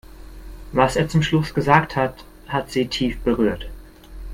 Was 0.71 0.95
er 0.95 1.07
zum 1.09 1.21
Schluss 1.21 1.53
gesagt 1.53 1.95
hat, 1.95 2.25
hat 2.47 2.71
sie 2.71 2.87
tief 2.87 3.19
berührt. 3.19 3.69